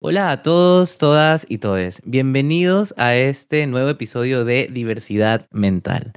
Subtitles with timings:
[0.00, 2.00] Hola a todos, todas y todes.
[2.04, 6.12] Bienvenidos a este nuevo episodio de Diversidad Mental.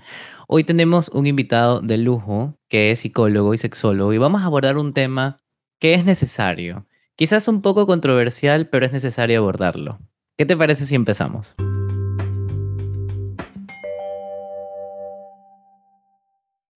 [0.48, 4.78] Hoy tenemos un invitado de lujo que es psicólogo y sexólogo y vamos a abordar
[4.78, 5.42] un tema
[5.80, 6.86] que es necesario.
[7.16, 9.98] Quizás un poco controversial, pero es necesario abordarlo.
[10.38, 11.56] ¿Qué te parece si empezamos?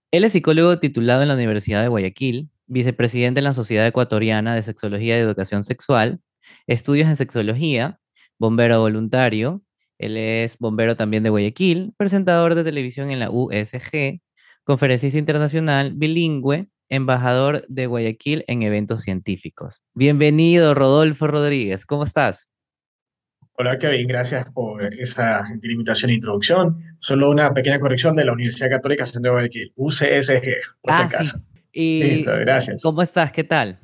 [0.09, 4.63] Él es psicólogo titulado en la Universidad de Guayaquil, vicepresidente en la Sociedad Ecuatoriana de
[4.63, 6.19] Sexología y Educación Sexual
[6.67, 7.99] estudios en sexología,
[8.37, 9.63] bombero voluntario.
[9.97, 14.21] Él es bombero también de Guayaquil, presentador de televisión en la USG,
[14.63, 19.83] conferencista internacional, bilingüe, embajador de Guayaquil en eventos científicos.
[19.93, 21.85] Bienvenido, Rodolfo Rodríguez.
[21.85, 22.49] ¿Cómo estás?
[23.57, 26.97] Hola Kevin, gracias por esa invitación e introducción.
[26.99, 30.41] Solo una pequeña corrección de la Universidad Católica de Guayaquil, UCSG,
[30.81, 31.09] por ah,
[31.71, 32.01] Sí.
[32.03, 32.81] Listo, gracias.
[32.81, 33.31] ¿Cómo estás?
[33.31, 33.79] ¿Qué tal?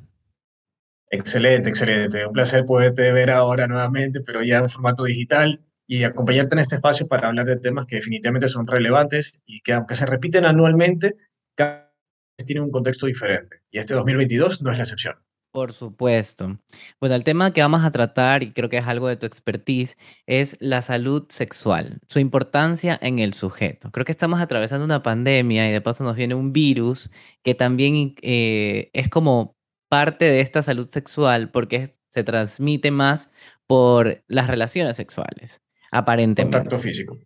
[1.12, 2.24] Excelente, excelente.
[2.26, 6.76] Un placer poderte ver ahora nuevamente, pero ya en formato digital y acompañarte en este
[6.76, 11.16] espacio para hablar de temas que definitivamente son relevantes y que aunque se repiten anualmente,
[11.54, 11.92] cada
[12.38, 13.60] vez tienen un contexto diferente.
[13.70, 15.16] Y este 2022 no es la excepción.
[15.52, 16.58] Por supuesto.
[16.98, 19.98] Bueno, el tema que vamos a tratar, y creo que es algo de tu expertise,
[20.26, 23.90] es la salud sexual, su importancia en el sujeto.
[23.90, 27.10] Creo que estamos atravesando una pandemia y de paso nos viene un virus
[27.42, 29.58] que también eh, es como
[29.92, 33.30] parte de esta salud sexual porque se transmite más
[33.66, 36.56] por las relaciones sexuales, aparentemente.
[36.56, 37.18] Contacto físico.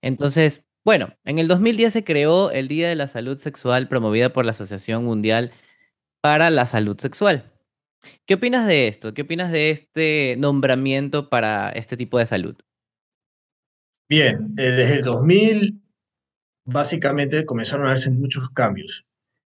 [0.00, 4.46] Entonces, bueno, en el 2010 se creó el Día de la Salud Sexual promovida por
[4.46, 5.52] la Asociación Mundial
[6.22, 7.52] para la Salud Sexual.
[8.24, 9.12] ¿Qué opinas de esto?
[9.12, 12.56] ¿Qué opinas de este nombramiento para este tipo de salud?
[14.08, 15.82] Bien, eh, desde el 2000
[16.64, 19.07] básicamente comenzaron a darse muchos cambios.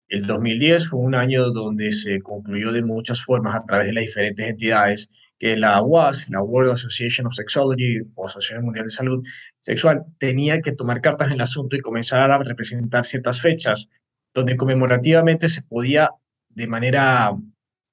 [0.09, 4.05] El 2010 fue un año donde se concluyó de muchas formas a través de las
[4.05, 9.23] diferentes entidades que la WAS, la World Association of Sexology o Asociación Mundial de Salud
[9.61, 13.87] Sexual, tenía que tomar cartas en el asunto y comenzar a representar ciertas fechas
[14.33, 16.09] donde conmemorativamente se podía
[16.49, 17.31] de manera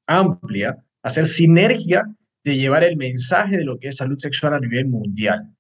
[0.06, 2.02] amplia hacer sinergia
[2.42, 5.52] de llevar el mensaje de lo que es salud sexual a nivel mundial.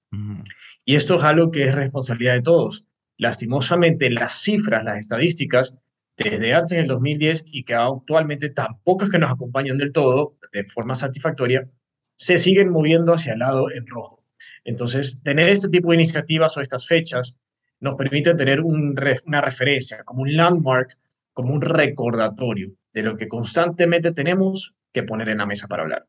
[0.84, 2.86] Y esto es algo que es responsabilidad de todos.
[3.18, 5.76] Lastimosamente, las cifras, las estadísticas
[6.16, 10.64] desde antes del 2010 y que actualmente tampoco es que nos acompañan del todo de
[10.64, 11.68] forma satisfactoria,
[12.16, 14.24] se siguen moviendo hacia el lado en rojo.
[14.64, 17.36] Entonces, tener este tipo de iniciativas o estas fechas
[17.80, 20.96] nos permite tener una referencia, como un landmark,
[21.32, 26.06] como un recordatorio de lo que constantemente tenemos que poner en la mesa para hablar.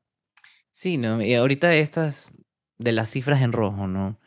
[0.72, 1.22] Sí, ¿no?
[1.22, 2.34] Y ahorita estas
[2.78, 4.18] de las cifras en rojo, ¿no?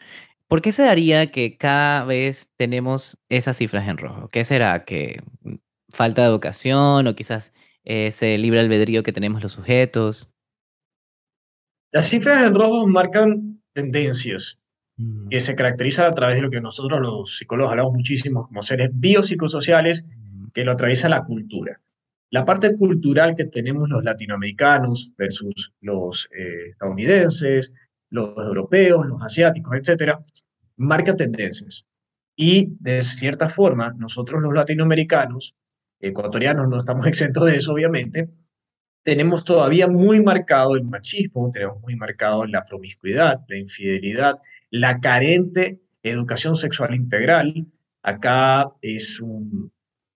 [0.49, 4.29] ¿Por qué se daría que cada vez tenemos esas cifras en rojo?
[4.29, 4.85] ¿Qué será?
[4.85, 5.23] ¿Que
[5.91, 7.53] falta de educación o quizás
[7.85, 10.31] ese libre albedrío que tenemos los sujetos?
[11.93, 14.59] Las cifras en rojo marcan tendencias
[14.97, 15.29] mm.
[15.29, 18.91] que se caracterizan a través de lo que nosotros los psicólogos hablamos muchísimo como seres
[18.93, 20.49] biopsicosociales mm.
[20.55, 21.81] que lo atraviesa la cultura.
[22.31, 27.73] La parte cultural que tenemos los latinoamericanos versus los eh, estadounidenses,
[28.09, 30.25] los europeos, los asiáticos, etcétera,
[30.77, 31.87] marca tendencias.
[32.37, 35.57] Y de cierta forma, nosotros los latinoamericanos
[36.01, 38.29] ecuatorianos no estamos exentos de eso, obviamente,
[39.03, 44.39] tenemos todavía muy marcado el machismo, tenemos muy marcado la promiscuidad, la infidelidad,
[44.71, 47.67] la carente educación sexual integral.
[48.03, 49.73] Acá es un,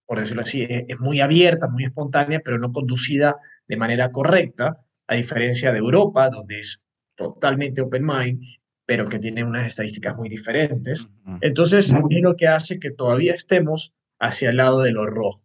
[0.07, 3.37] por decirlo así, es, muy abierta, muy espontánea, pero no conducida
[3.69, 6.83] de manera correcta, a diferencia de Europa, donde es
[7.15, 8.43] totalmente open mind,
[8.87, 11.09] pero que tiene unas estadísticas muy diferentes.
[11.41, 15.44] Entonces, es lo que hace que todavía estemos hacia el lado de lo rojo.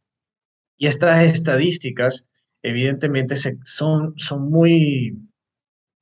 [0.80, 2.26] Y estas estadísticas,
[2.64, 3.36] evidentemente,
[3.66, 5.14] son, son muy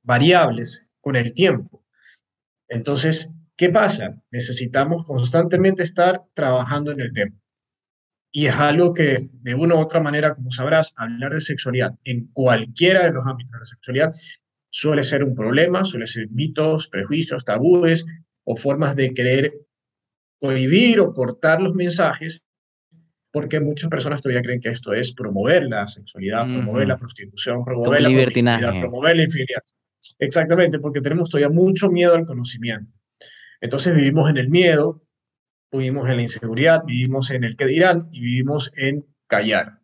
[0.03, 1.83] variables con el tiempo.
[2.69, 4.21] Entonces, ¿qué pasa?
[4.29, 7.35] Necesitamos constantemente estar trabajando en el tema.
[8.31, 12.27] Y es algo que, de una u otra manera, como sabrás, hablar de sexualidad en
[12.27, 14.13] cualquiera de los ámbitos de la sexualidad
[14.69, 18.05] suele ser un problema, suele ser mitos, prejuicios, tabúes
[18.43, 19.53] o formas de querer
[20.39, 22.43] prohibir o cortar los mensajes
[23.37, 28.01] porque muchas personas todavía creen que esto es promover la sexualidad, promover la prostitución, promover
[28.01, 29.61] la libertinaje, promover la infidelidad.
[30.17, 32.91] Exactamente, porque tenemos todavía mucho miedo al conocimiento.
[33.61, 35.03] Entonces vivimos en el miedo,
[35.71, 39.81] vivimos en la inseguridad, vivimos en el que dirán y vivimos en callar.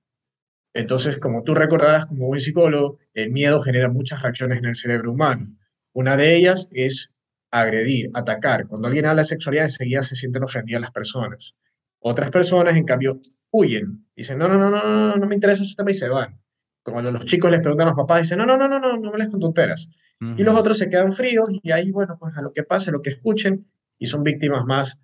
[0.74, 5.12] Entonces, como tú recordarás como buen psicólogo, el miedo genera muchas reacciones en el cerebro
[5.12, 5.56] humano.
[5.94, 7.14] Una de ellas es
[7.52, 8.66] agredir, atacar.
[8.68, 11.56] Cuando alguien habla de sexualidad, enseguida se sienten ofendidas las personas.
[12.00, 13.22] Otras personas, en cambio,
[13.54, 14.06] huyen.
[14.16, 16.40] Dicen, no, no, no, no, no, no me interesa ese tema y se van.
[16.84, 19.12] Cuando los chicos les preguntan a los papás, dicen, no, no, no, no, no, no
[19.12, 19.90] me les con tonteras.
[20.20, 23.02] y los otros se quedan fríos y ahí, bueno, pues a lo que pase, lo
[23.02, 23.68] que escuchen,
[23.98, 25.00] y son víctimas más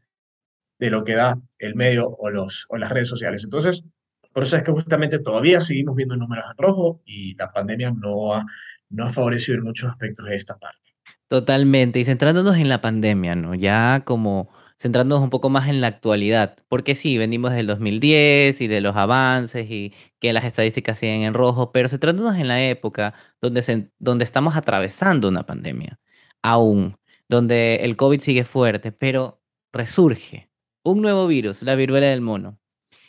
[0.80, 3.44] de lo que da el medio o, los, o las redes sociales.
[3.44, 3.84] Entonces,
[4.34, 8.34] por eso es que justamente todavía seguimos viendo números en rojo y la pandemia no
[8.34, 8.46] ha,
[8.90, 10.96] no ha favorecido en muchos aspectos de esta parte.
[11.28, 12.00] Totalmente.
[12.00, 13.56] Y centrándonos en la pandemia, ¿no?
[13.56, 14.50] Ya como
[14.80, 18.96] centrándonos un poco más en la actualidad, porque sí, venimos del 2010 y de los
[18.96, 24.24] avances y que las estadísticas siguen en rojo, pero centrándonos en la época donde, donde
[24.24, 26.00] estamos atravesando una pandemia,
[26.42, 26.96] aún,
[27.28, 29.42] donde el COVID sigue fuerte, pero
[29.74, 30.50] resurge
[30.84, 32.58] un nuevo virus, la viruela del mono,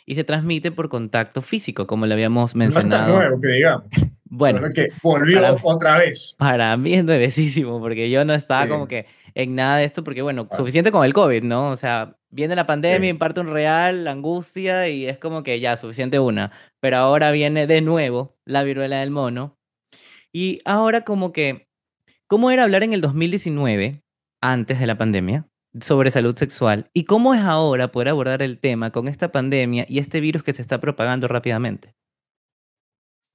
[0.05, 3.13] y se transmite por contacto físico, como le habíamos mencionado.
[3.13, 3.87] No nuevo, que digamos.
[4.25, 6.35] Bueno, que volvió otra vez.
[6.37, 9.05] Para mí es nuevecísimo, porque yo no estaba como que
[9.35, 11.69] en nada de esto, porque bueno, suficiente con el COVID, ¿no?
[11.69, 15.77] O sea, viene la pandemia, imparte un real, la angustia, y es como que ya,
[15.77, 16.51] suficiente una.
[16.79, 19.57] Pero ahora viene de nuevo la viruela del mono.
[20.31, 21.67] Y ahora como que,
[22.27, 24.03] ¿cómo era hablar en el 2019,
[24.41, 25.47] antes de la pandemia,
[25.79, 26.89] sobre salud sexual?
[26.93, 30.53] ¿Y cómo es ahora poder abordar el tema con esta pandemia y este virus que
[30.53, 31.95] se está propagando rápidamente?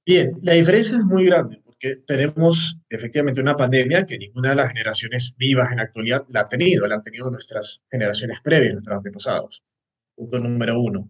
[0.05, 4.69] Bien, la diferencia es muy grande porque tenemos efectivamente una pandemia que ninguna de las
[4.69, 8.97] generaciones vivas en la actualidad la ha tenido, la han tenido nuestras generaciones previas, nuestros
[8.97, 9.63] antepasados.
[10.15, 11.07] Punto número uno.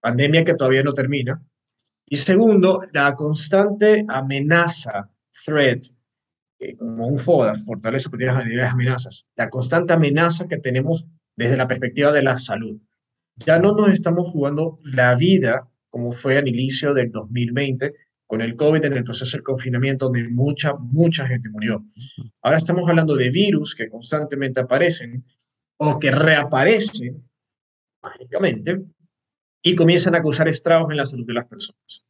[0.00, 1.40] Pandemia que todavía no termina.
[2.04, 5.10] Y segundo, la constante amenaza,
[5.44, 5.84] threat,
[6.78, 8.26] como un FODA, fortaleza de
[8.56, 11.06] las amenazas, la constante amenaza que tenemos
[11.36, 12.80] desde la perspectiva de la salud.
[13.36, 17.94] Ya no nos estamos jugando la vida como fue al inicio del 2020,
[18.28, 21.82] con el COVID en el proceso del confinamiento, donde mucha, mucha gente murió.
[22.42, 25.24] Ahora estamos hablando de virus que constantemente aparecen
[25.78, 27.26] o que reaparecen
[28.02, 28.82] mágicamente
[29.62, 32.04] y comienzan a causar estragos en la salud de las personas.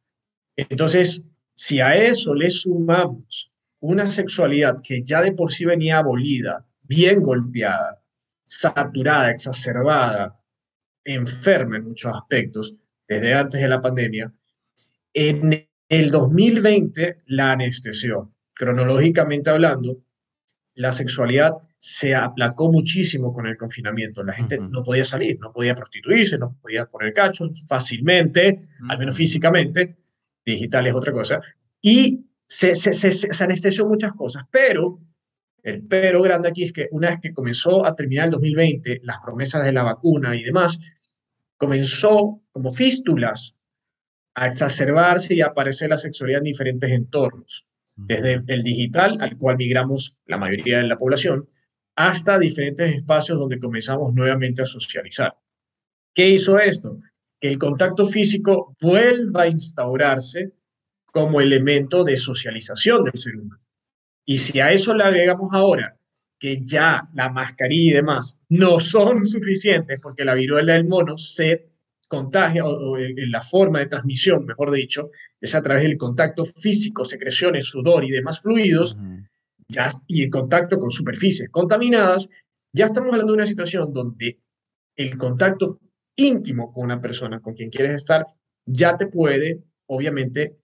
[0.57, 1.25] Entonces,
[1.55, 7.21] si a eso le sumamos una sexualidad que ya de por sí venía abolida, bien
[7.21, 8.03] golpeada,
[8.43, 10.37] saturada, exacerbada,
[11.05, 12.75] enferma en muchos aspectos,
[13.07, 14.33] desde antes de la pandemia,
[15.13, 18.31] en el 2020 la anestesió.
[18.53, 19.97] Cronológicamente hablando,
[20.75, 24.23] la sexualidad se aplacó muchísimo con el confinamiento.
[24.23, 29.15] La gente no podía salir, no podía prostituirse, no podía poner cachos fácilmente, al menos
[29.15, 29.97] físicamente.
[30.45, 31.41] Digital es otra cosa.
[31.81, 34.99] Y se, se, se, anestesió muchas cosas, pero
[35.63, 39.19] el pero grande aquí es que una vez que comenzó a terminar el 2020, las
[39.19, 40.79] promesas de la vacuna y demás,
[41.57, 43.58] comenzó como fístulas
[44.39, 49.57] a exacerbarse y a aparecer la sexualidad en diferentes entornos, desde el digital, al cual
[49.57, 51.45] migramos la mayoría de la población,
[51.97, 55.35] hasta diferentes espacios donde comenzamos nuevamente a socializar.
[56.15, 56.99] ¿Qué hizo esto?
[57.41, 60.53] Que el contacto físico vuelva a instaurarse
[61.05, 63.61] como elemento de socialización del ser humano.
[64.25, 65.97] Y si a eso le agregamos ahora
[66.39, 71.69] que ya la mascarilla y demás no son suficientes porque la viruela del mono se
[72.09, 77.05] contagia o, en la forma de transmisión, mejor dicho, es a través del contacto físico,
[77.05, 78.97] secreciones, sudor y demás fluidos,
[79.69, 82.27] ya, y el contacto con superficies contaminadas,
[82.73, 84.39] ya estamos hablando de una situación donde
[84.97, 85.79] el contacto
[86.15, 88.25] íntimo con una persona con quien quieres estar
[88.65, 90.57] ya te puede, obviamente,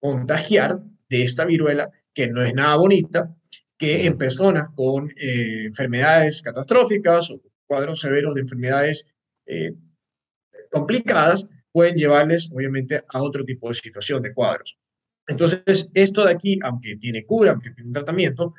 [0.00, 3.36] contagiar de esta viruela que no es nada bonita,
[3.78, 9.06] que en personas con eh, enfermedades catastróficas o cuadros severos de enfermedades
[9.46, 9.74] eh,
[10.70, 14.78] complicadas pueden llevarles, obviamente, a otro tipo de situación de cuadros.
[15.26, 18.54] Entonces, esto de aquí, aunque tiene cura, aunque tiene un tratamiento,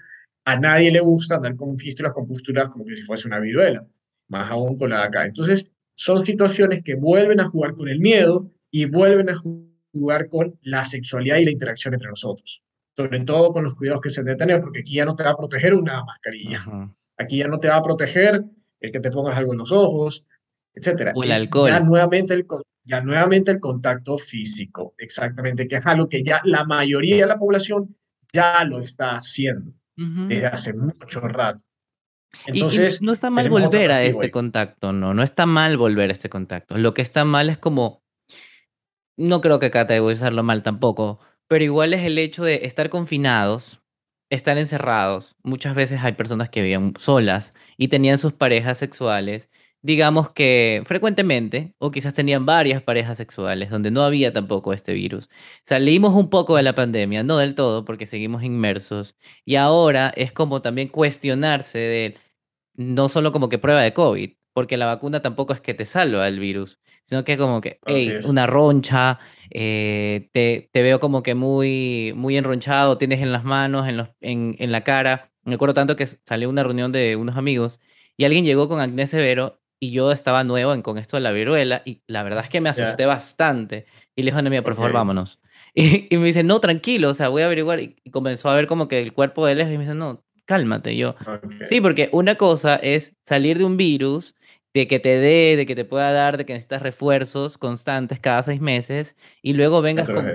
[0.45, 3.85] a nadie le gusta andar con fístulas, con posturas como que si fuese una viruela,
[4.29, 5.25] más aún con la de acá.
[5.25, 10.57] Entonces, son situaciones que vuelven a jugar con el miedo y vuelven a jugar con
[10.61, 12.63] la sexualidad y la interacción entre nosotros.
[12.95, 15.31] Sobre todo con los cuidados que se deben tener, porque aquí ya no te va
[15.31, 16.63] a proteger una mascarilla.
[17.17, 18.43] Aquí ya no te va a proteger
[18.79, 20.25] el que te pongas algo en los ojos,
[20.73, 21.11] etcétera.
[21.15, 21.69] O el alcohol.
[21.69, 22.45] Ya nuevamente el,
[22.83, 27.37] ya nuevamente el contacto físico, exactamente, que es algo que ya la mayoría de la
[27.37, 27.95] población
[28.33, 31.63] ya lo está haciendo desde hace mucho rato.
[32.47, 36.29] Entonces, no está mal volver a este contacto, no, no está mal volver a este
[36.29, 36.77] contacto.
[36.77, 38.03] Lo que está mal es como,
[39.17, 43.81] no creo que categorizarlo mal tampoco, pero igual es el hecho de estar confinados,
[44.29, 45.35] estar encerrados.
[45.43, 49.49] Muchas veces hay personas que vivían solas y tenían sus parejas sexuales
[49.81, 55.29] digamos que frecuentemente, o quizás tenían varias parejas sexuales donde no había tampoco este virus.
[55.63, 60.31] Salimos un poco de la pandemia, no del todo, porque seguimos inmersos, y ahora es
[60.31, 62.17] como también cuestionarse de,
[62.75, 66.27] no solo como que prueba de COVID, porque la vacuna tampoco es que te salva
[66.27, 69.19] el virus, sino que como que, hey, una roncha,
[69.49, 74.09] eh, te, te veo como que muy, muy enronchado, tienes en las manos, en, los,
[74.21, 75.31] en, en la cara.
[75.43, 77.79] Me acuerdo tanto que salió una reunión de unos amigos
[78.17, 81.31] y alguien llegó con acné severo y yo estaba nuevo en, con esto de la
[81.31, 83.85] viruela y la verdad es que me asusté bastante
[84.15, 85.39] y le dije, no, mira, por ok, favor, vámonos.
[85.73, 88.55] Y, y me dice, no, tranquilo, o sea, voy a averiguar y, y comenzó a
[88.55, 90.91] ver como que el cuerpo de él y me dice, no, cálmate.
[90.91, 91.15] Y yo,
[91.65, 94.35] sí, ok, porque una cosa es salir de un virus
[94.73, 98.43] de que te dé, de que te pueda dar, de que necesitas refuerzos constantes cada
[98.43, 100.33] seis meses y luego vengas con,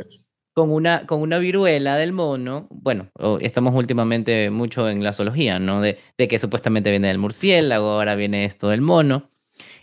[0.54, 2.66] con una, con una viruela del mono.
[2.70, 3.10] Bueno,
[3.40, 5.82] estamos últimamente mucho en la zoología, ¿no?
[5.82, 9.28] De, de que supuestamente viene del murciélago, ahora viene esto del mono.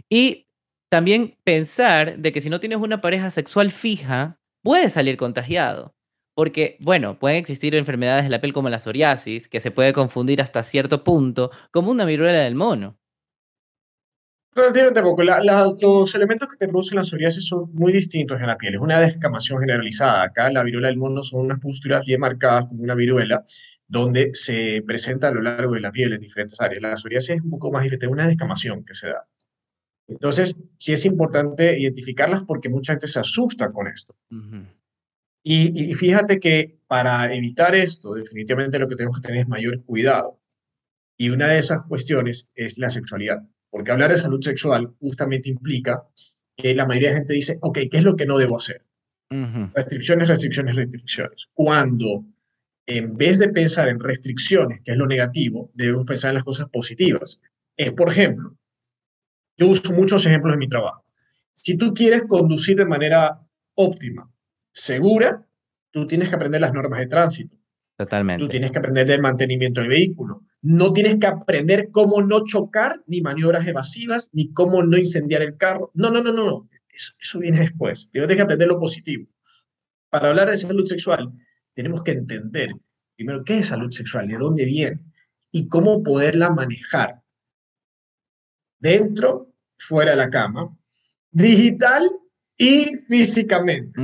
[0.09, 0.47] Y
[0.91, 5.95] también pensar de que si no tienes una pareja sexual fija, puedes salir contagiado.
[6.35, 10.41] Porque, bueno, pueden existir enfermedades de la piel como la psoriasis, que se puede confundir
[10.41, 12.97] hasta cierto punto como una viruela del mono.
[14.55, 15.23] Relativamente poco.
[15.23, 18.75] La- la- los elementos que te producen la psoriasis son muy distintos en la piel.
[18.75, 20.21] Es una descamación generalizada.
[20.23, 23.43] Acá la viruela del mono son unas pústulas bien marcadas como una viruela,
[23.87, 26.81] donde se presenta a lo largo de la piel en diferentes áreas.
[26.83, 29.27] La psoriasis es un poco más diferente, es una descamación que se da.
[30.13, 34.15] Entonces, sí es importante identificarlas porque mucha gente se asusta con esto.
[35.43, 39.83] Y, y fíjate que para evitar esto, definitivamente lo que tenemos que tener es mayor
[39.83, 40.39] cuidado.
[41.17, 46.03] Y una de esas cuestiones es la sexualidad, porque hablar de salud sexual justamente implica
[46.55, 48.85] que la mayoría de gente dice, ok, ¿qué es lo que no debo hacer?
[49.73, 51.49] Restricciones, restricciones, restricciones.
[51.53, 52.25] Cuando
[52.85, 56.69] en vez de pensar en restricciones, que es lo negativo, debemos pensar en las cosas
[56.69, 57.41] positivas.
[57.77, 58.55] Es, por ejemplo,
[59.57, 61.05] yo uso muchos ejemplos en mi trabajo.
[61.53, 63.39] Si tú quieres conducir de manera
[63.75, 64.29] óptima,
[64.71, 65.45] segura,
[65.91, 67.55] tú tienes que aprender las normas de tránsito.
[67.55, 68.47] Tú Totalmente.
[68.47, 70.41] tienes que aprender del mantenimiento del vehículo.
[70.61, 75.57] No tienes que aprender cómo no chocar, ni maniobras evasivas, ni cómo no incendiar el
[75.57, 75.91] carro.
[75.93, 76.45] No, no, no, no.
[76.45, 76.69] no.
[76.89, 78.09] Eso, eso viene después.
[78.11, 79.27] Tienes que aprender lo positivo.
[80.09, 81.31] Para hablar de salud sexual,
[81.73, 82.71] tenemos que entender
[83.15, 84.99] primero qué es salud sexual, de dónde viene
[85.51, 87.22] y cómo poderla manejar
[88.83, 90.69] dentro, fuera de la cama,
[91.31, 92.11] digital
[92.57, 93.99] y físicamente.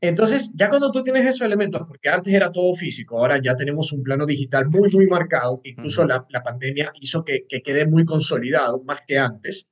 [0.00, 3.92] Entonces, ya cuando tú tienes esos elementos, porque antes era todo físico, ahora ya tenemos
[3.92, 8.82] un plano digital muy, muy marcado, incluso la pandemia hizo que, que quede muy consolidado,
[8.84, 9.68] más que antes.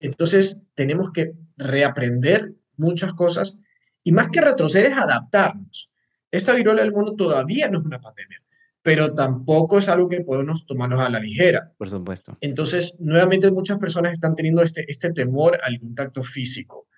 [0.00, 3.54] Entonces, tenemos que reaprender muchas cosas
[4.02, 5.90] y más que retroceder es adaptarnos.
[6.30, 8.40] Esta viruela del mono todavía no es una pandemia,
[8.88, 11.74] pero tampoco es algo que podemos tomarnos a la ligera.
[11.76, 12.38] por supuesto.
[12.40, 16.88] Entonces, nuevamente muchas personas están teniendo este, este temor al contacto físico.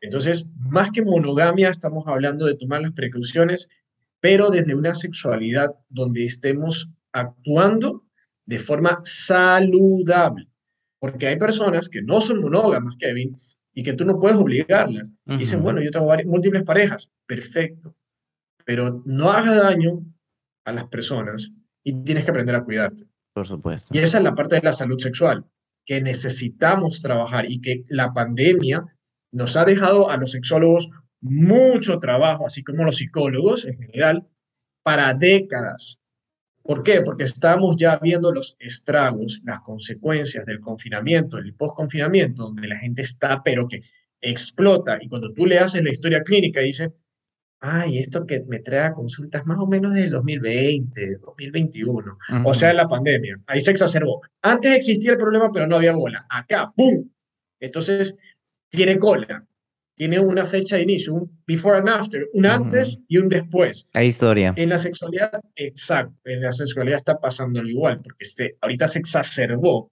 [0.00, 3.68] Entonces, más que monogamia, estamos hablando de tomar las precauciones,
[4.18, 8.02] pero desde una sexualidad donde estemos actuando
[8.44, 10.48] de forma saludable.
[10.98, 13.36] Porque hay personas que no son monógamas, Kevin,
[13.72, 15.12] y que tú no puedes obligarlas.
[15.24, 17.12] Dicen, Ujú, bueno, yo tengo múltiples parejas.
[17.26, 17.94] Perfecto.
[18.64, 20.02] Pero no hagas daño
[20.68, 21.50] a las personas
[21.82, 23.04] y tienes que aprender a cuidarte.
[23.32, 23.88] por supuesto.
[23.92, 25.44] Y esa es la parte de la salud sexual
[25.88, 28.84] que necesitamos trabajar y que la pandemia
[29.32, 34.28] nos ha dejado a los sexólogos mucho trabajo, así como los psicólogos en general,
[34.82, 36.00] para décadas.
[36.62, 37.00] ¿Por qué?
[37.00, 43.02] Porque estamos ya viendo los estragos, las consecuencias del confinamiento, del post-confinamiento, donde la gente
[43.02, 43.80] está, pero que
[44.20, 44.98] explota.
[45.00, 46.92] Y cuando tú le haces la historia clínica, dice,
[47.60, 52.72] ay, esto que me trae a consultas más o menos del 2020, 2021, o sea,
[52.72, 54.22] la pandemia, ahí se exacerbó.
[54.42, 56.26] Antes existía el problema, pero no había bola.
[56.30, 57.08] Acá, ¡pum!
[57.60, 58.16] Entonces,
[58.68, 59.44] tiene cola,
[59.94, 62.54] tiene una fecha de inicio, un before and after, un ujú.
[62.54, 63.88] antes y un después.
[63.92, 64.54] Hay historia.
[64.56, 69.00] En la sexualidad, exacto, en la sexualidad está pasando lo igual, porque se, ahorita se
[69.00, 69.90] exacerbó,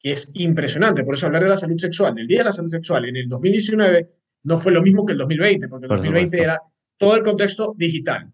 [0.00, 1.04] que es impresionante.
[1.04, 3.28] Por eso hablar de la salud sexual, del Día de la Salud Sexual en el
[3.28, 4.08] 2019
[4.46, 6.44] no fue lo mismo que el 2020, porque el Por 2020 supuesto.
[6.44, 6.60] era
[6.96, 8.32] todo el contexto digital.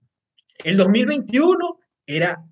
[0.62, 1.56] El 2021
[2.06, 2.44] era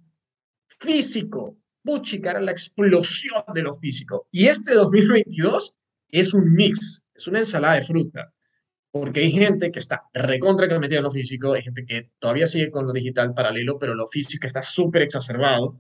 [0.67, 4.27] físico, puchica, era la explosión de lo físico.
[4.31, 5.77] Y este 2022
[6.09, 8.33] es un mix, es una ensalada de fruta
[8.91, 12.47] porque hay gente que está recontra que metida en lo físico, hay gente que todavía
[12.47, 15.77] sigue con lo digital paralelo, pero lo físico está súper exacerbado.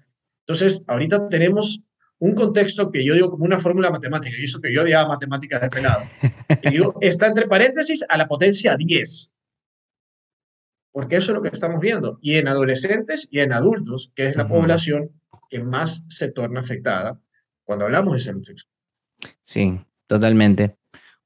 [0.47, 1.81] Entonces, ahorita tenemos
[2.21, 5.61] un contexto que yo digo como una fórmula matemática, y eso que yo odiaba matemáticas
[5.63, 6.03] de pelado,
[6.63, 9.33] que digo, está entre paréntesis a la potencia 10,
[10.93, 14.37] porque eso es lo que estamos viendo, y en adolescentes y en adultos, que es
[14.37, 15.11] la población
[15.49, 17.19] que más se torna afectada
[17.65, 18.73] cuando hablamos de salud sexual.
[19.43, 20.77] Sí, totalmente.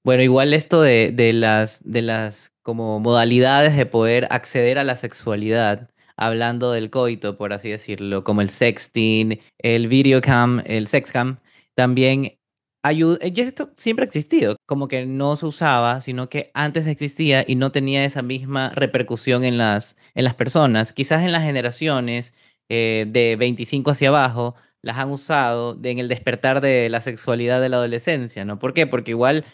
[0.04, 4.96] Bueno, igual esto de, de las, de las como modalidades de poder acceder a la
[4.96, 11.38] sexualidad, hablando del coito, por así decirlo, como el sexting, el videocam, el sexcam,
[11.75, 12.38] también
[12.83, 16.87] ayuda, eh, ya esto siempre ha existido, como que no se usaba, sino que antes
[16.87, 20.92] existía y no tenía esa misma repercusión en las, en las personas.
[20.92, 22.35] Quizás en las generaciones
[22.68, 27.71] eh, de 25 hacia abajo las han usado en el despertar de la sexualidad de
[27.71, 28.59] la adolescencia, ¿no?
[28.59, 28.87] ¿Por qué?
[28.87, 29.44] Porque igual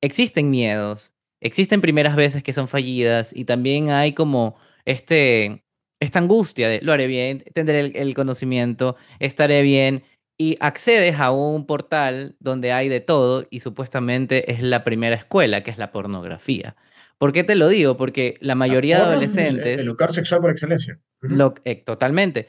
[0.00, 5.64] existen miedos, existen primeras veces que son fallidas y también hay como este,
[6.00, 10.04] esta angustia de lo haré bien, tendré el, el conocimiento, estaré bien
[10.38, 15.62] y accedes a un portal donde hay de todo y supuestamente es la primera escuela,
[15.62, 16.76] que es la pornografía.
[17.18, 17.96] ¿Por qué te lo digo?
[17.96, 19.80] Porque la mayoría de adolescentes...
[19.80, 21.00] El, lugar sexual por excelencia.
[21.20, 22.48] Lo, eh, totalmente.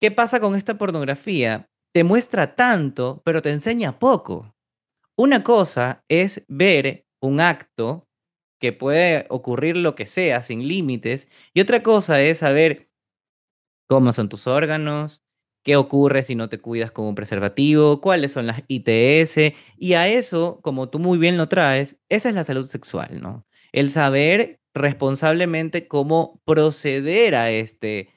[0.00, 1.70] ¿Qué pasa con esta pornografía?
[1.94, 4.54] Te muestra tanto, pero te enseña poco.
[5.16, 8.06] Una cosa es ver un acto
[8.64, 12.88] que puede ocurrir lo que sea sin límites y otra cosa es saber
[13.86, 15.22] cómo son tus órganos,
[15.62, 20.08] qué ocurre si no te cuidas con un preservativo, cuáles son las ITS, y a
[20.08, 23.46] eso, como tú muy bien lo traes, esa es la salud sexual, ¿no?
[23.72, 28.08] El saber responsablemente cómo proceder a este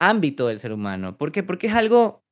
[0.00, 1.16] ámbito del ser humano.
[1.16, 1.44] ¿Por qué?
[1.44, 2.24] Porque es algo,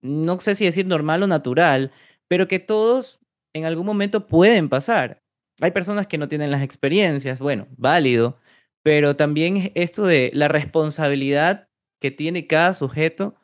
[0.00, 1.90] no sé si decir normal o natural,
[2.28, 3.18] pero que todos
[3.52, 5.19] en algún momento pueden pasar.
[5.60, 8.38] Hay personas que no tienen las experiencias, bueno, válido,
[8.82, 11.68] pero también esto de la responsabilidad
[12.00, 13.34] que tiene cada sujeto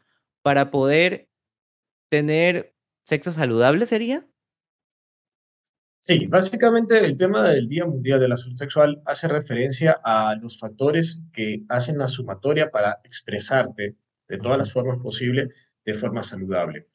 [0.43, 1.29] para poder
[2.11, 4.27] tener sexo saludable, ¿sería?
[6.01, 10.59] Sí, básicamente el tema del Día Mundial de la Salud Sexual hace referencia a los
[10.59, 13.97] factores que hacen la sumatoria para expresarte
[14.29, 15.49] de todas las formas posibles
[15.85, 16.87] de forma saludable.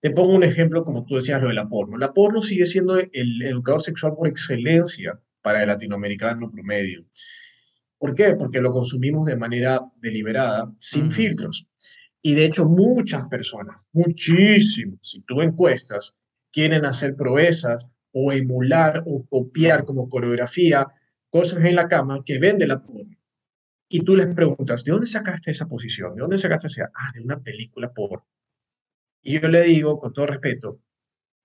[0.00, 1.98] Te pongo un ejemplo, como tú decías, lo de la porno.
[1.98, 7.04] La porno sigue siendo el educador sexual por excelencia para el latinoamericano promedio.
[7.98, 8.34] ¿Por qué?
[8.34, 11.66] Porque lo consumimos de manera deliberada, sin filtros.
[12.22, 16.14] Y de hecho muchas personas, muchísimos, si tú encuestas,
[16.50, 20.86] quieren hacer proezas o emular o copiar como coreografía
[21.28, 23.16] cosas en la cama que vende la porno.
[23.88, 26.14] Y tú les preguntas, ¿de dónde sacaste esa posición?
[26.14, 26.90] ¿De dónde sacaste esa?
[26.94, 28.26] Ah, de una película porno.
[29.22, 30.80] Y yo le digo, con todo respeto,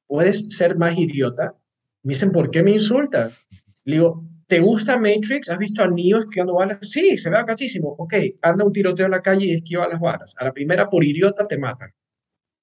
[0.07, 1.55] ¿puedes ser más idiota?
[2.03, 3.45] Me dicen, ¿por qué me insultas?
[3.83, 5.49] Le digo, ¿Te gusta Matrix?
[5.49, 6.77] ¿Has visto a Neo esquivando balas?
[6.81, 7.95] Sí, se ve casísimo.
[7.97, 10.35] Ok, anda un tiroteo en la calle y esquiva las balas.
[10.37, 11.91] A la primera, por idiota, te matan.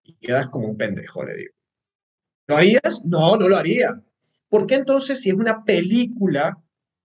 [0.05, 1.55] Y quedas como un pendejo, le digo.
[2.46, 3.03] ¿Lo harías?
[3.05, 4.01] No, no lo haría.
[4.48, 6.62] ¿Por qué entonces, si es una película,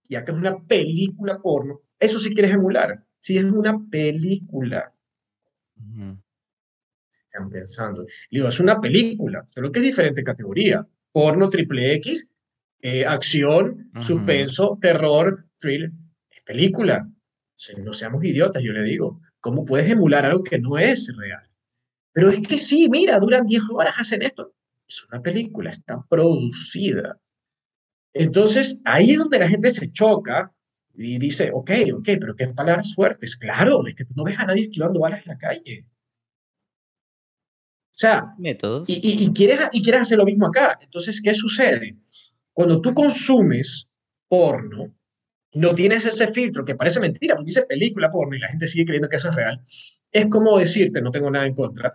[0.07, 3.03] ya que es una película porno, eso sí quieres emular?
[3.19, 4.93] Si es una película.
[7.37, 8.05] Están pensando.
[8.31, 10.87] digo, es una película, solo que es diferente categoría.
[11.11, 12.27] Porno triple X
[12.81, 15.91] eh, acción, suspenso, terror, thriller,
[16.29, 17.07] es película.
[17.83, 19.21] no seamos idiotas, yo le digo.
[19.39, 21.47] ¿Cómo puedes emular algo que no es real?
[22.11, 24.53] Pero es que sí, mira, duran 10 horas, hacen esto.
[24.87, 27.19] Es una película, está producida.
[28.13, 30.51] Entonces, ahí es donde la gente se choca
[30.95, 33.35] y dice, ok, ok, pero qué palabras fuertes.
[33.35, 35.85] Claro, es que tú no ves a nadie esquivando balas en la calle.
[37.97, 38.87] O sea, métodos.
[38.87, 40.77] Y, y, quieres, y quieres hacer lo mismo acá.
[40.79, 41.97] Entonces, ¿qué sucede?
[42.53, 43.87] Cuando tú consumes
[44.27, 44.93] porno,
[45.53, 48.85] no tienes ese filtro que parece mentira, porque dice película porno y la gente sigue
[48.85, 49.59] creyendo que eso es real.
[50.11, 51.91] Es como decirte, no tengo nada en contra,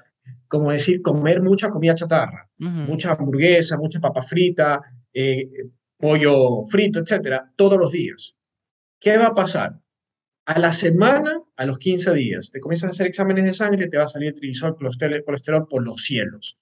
[0.48, 4.80] como decir comer mucha comida chatarra, mucha hamburguesa, mucha papa frita,
[5.12, 5.48] eh,
[5.96, 8.34] pollo frito, etcétera, todos los días.
[8.98, 9.78] ¿Qué va a pasar?
[10.44, 13.96] A la semana, a los 15 días, te comienzas a hacer exámenes de sangre, te
[13.96, 16.58] va a salir trigisol, colesterol por los cielos.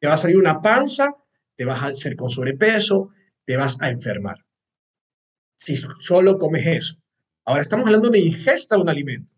[0.00, 1.14] Te va a salir una panza,
[1.54, 3.10] te vas a hacer con sobrepeso,
[3.44, 4.38] te vas a enfermar.
[5.56, 6.96] Si solo comes eso.
[7.44, 9.34] Ahora estamos hablando de ingesta de un alimento.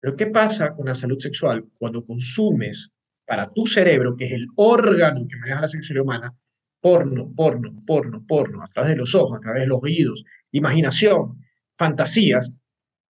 [0.00, 2.90] Pero ¿qué pasa con la salud sexual cuando consumes
[3.24, 6.34] para tu cerebro, que es el órgano que maneja la sexualidad humana,
[6.80, 11.38] porno, porno, porno, porno, a través de los ojos, a través de los oídos, imaginación,
[11.76, 12.50] fantasías?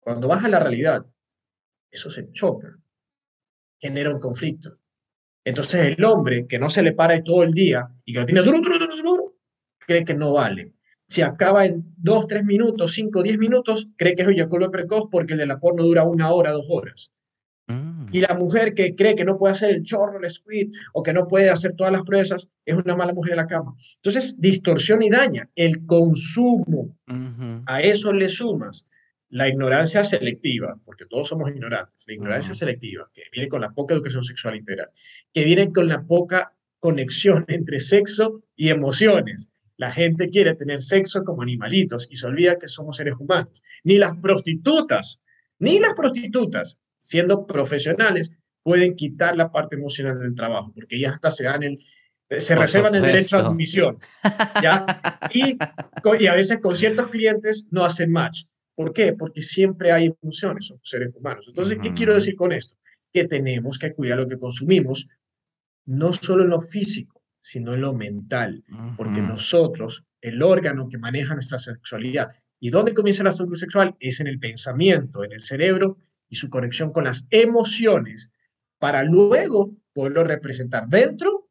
[0.00, 1.06] Cuando vas a la realidad,
[1.90, 2.76] eso se choca,
[3.78, 4.78] genera un conflicto.
[5.44, 8.42] Entonces el hombre que no se le para todo el día y que lo tiene
[8.42, 9.34] duro, duro, duro, duro,
[9.78, 10.74] cree que no vale.
[11.08, 15.32] Si acaba en 2, 3 minutos, 5, 10 minutos, cree que es eyaculación precoz porque
[15.32, 17.10] el de la porno dura una hora, dos horas.
[17.66, 18.08] Mm.
[18.12, 21.12] Y la mujer que cree que no puede hacer el chorro, el squid, o que
[21.12, 23.74] no puede hacer todas las presas, es una mala mujer en la cama.
[23.96, 26.96] Entonces, distorsión y daña el consumo.
[27.66, 28.86] A eso le sumas
[29.31, 33.95] la ignorancia selectiva, porque todos somos ignorantes, la ignorancia selectiva, que viene con la poca
[33.95, 34.90] educación sexual integral,
[35.33, 39.51] que viene con la poca conexión entre sexo y emociones.
[39.77, 43.62] La gente quiere tener sexo como animalitos y se olvida que somos seres humanos.
[43.83, 45.23] Ni las prostitutas,
[45.59, 51.31] ni las prostitutas, siendo profesionales, pueden quitar la parte emocional del trabajo, porque ellas hasta
[51.31, 51.79] se dan el,
[52.38, 53.99] Se reservan el derecho a admisión.
[54.62, 54.85] ¿ya?
[55.33, 55.57] Y,
[56.19, 58.43] y a veces con ciertos clientes no hacen match.
[58.74, 59.12] ¿Por qué?
[59.12, 61.46] Porque siempre hay emociones, somos seres humanos.
[61.48, 62.76] Entonces, ¿qué quiero decir con esto?
[63.12, 65.09] Que tenemos que cuidar lo que consumimos,
[65.87, 68.64] no solo en lo físico, sino en lo mental,
[68.96, 72.28] porque nosotros, el órgano que maneja nuestra sexualidad,
[72.59, 73.96] ¿y dónde comienza la salud sexual?
[73.98, 78.30] Es en el pensamiento, en el cerebro y su conexión con las emociones,
[78.78, 81.48] para luego poderlo representar dentro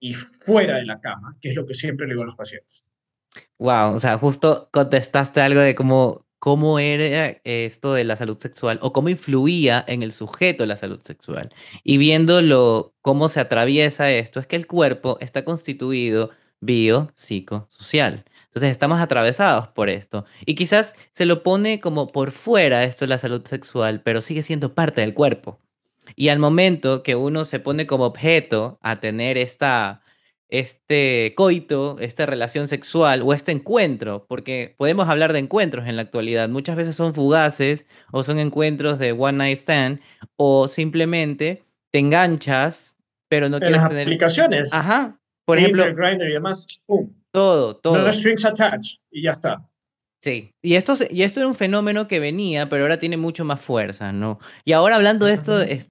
[0.00, 2.88] y fuera de la cama, que es lo que siempre le digo a los pacientes.
[3.58, 8.80] Wow, o sea, justo contestaste algo de cómo, cómo era esto de la salud sexual
[8.82, 11.54] o cómo influía en el sujeto la salud sexual.
[11.84, 18.24] Y viéndolo, cómo se atraviesa esto, es que el cuerpo está constituido bio, psico, social.
[18.46, 20.24] Entonces estamos atravesados por esto.
[20.44, 24.42] Y quizás se lo pone como por fuera esto de la salud sexual, pero sigue
[24.42, 25.60] siendo parte del cuerpo.
[26.16, 30.02] Y al momento que uno se pone como objeto a tener esta,
[30.52, 36.02] este coito, esta relación sexual o este encuentro, porque podemos hablar de encuentros en la
[36.02, 40.00] actualidad, muchas veces son fugaces o son encuentros de one night stand
[40.36, 42.98] o simplemente te enganchas,
[43.30, 44.74] pero no quieres las tener aplicaciones.
[44.74, 45.18] Ajá.
[45.46, 47.10] Por ejemplo, Grindr y demás, pum.
[47.30, 48.04] Todo, todo.
[48.04, 49.66] No strings attached y ya está.
[50.20, 53.60] Sí, y esto, y esto era un fenómeno que venía, pero ahora tiene mucho más
[53.60, 54.38] fuerza, ¿no?
[54.66, 55.88] Y ahora hablando de esto, de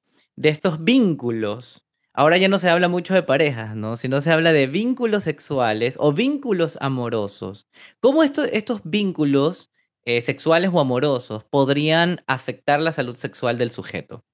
[0.50, 3.96] estos vínculos, ahora ya no se habla mucho de parejas, ¿no?
[3.98, 7.68] Sino se habla de vínculos sexuales o vínculos amorosos.
[8.00, 9.72] ¿Cómo estos vínculos
[10.04, 14.26] eh, sexuales o amorosos podrían afectar la salud sexual del sujeto?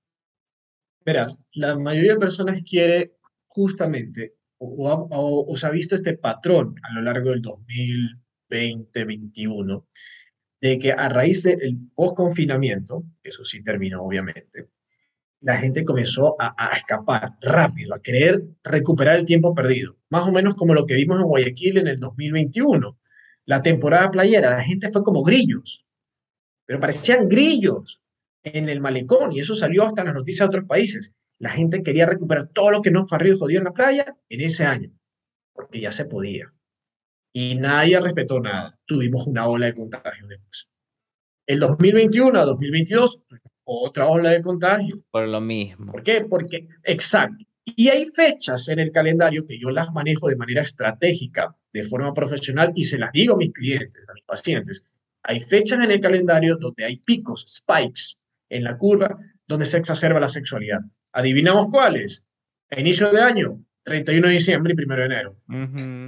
[1.05, 3.15] Verás, la mayoría de personas quiere
[3.47, 8.17] justamente o, se ha visto este patrón a lo largo del 2020,
[8.49, 9.87] 2021,
[10.61, 14.69] de que a raíz del post-confinamiento, eso sí terminó obviamente,
[15.41, 20.55] la gente comenzó a, escapar rápido, a querer recuperar el tiempo perdido, más o menos
[20.55, 22.97] como lo que vimos en Guayaquil en el 2021.
[23.45, 25.85] La temporada playera, la gente fue como grillos,
[26.65, 28.01] pero parecían grillos
[28.43, 31.13] en el malecón y eso salió hasta en las noticias de otros países.
[31.39, 34.41] La gente quería recuperar todo lo que no fue y jodió en la playa en
[34.41, 34.91] ese año,
[35.53, 36.51] porque ya se podía.
[37.31, 38.75] Y nadie respetó nada.
[38.85, 40.67] Tuvimos una ola de contagio después.
[41.45, 43.23] El 2021 a 2022,
[43.67, 44.95] otra ola de contagio.
[45.11, 45.91] Por lo mismo.
[45.91, 46.25] ¿Por qué?
[46.27, 47.43] Porque, exacto.
[47.65, 52.13] Y hay fechas en el calendario que yo las manejo de manera estratégica, de forma
[52.13, 54.85] profesional, y se las digo a mis clientes, a mis pacientes.
[55.23, 58.15] Hay fechas en el calendario donde hay picos, spikes
[58.49, 60.79] en la curva, donde se exacerba la sexualidad.
[61.11, 62.23] ¿Adivinamos cuáles?
[62.71, 65.35] A inicio de año, 31 de diciembre y 1 de enero.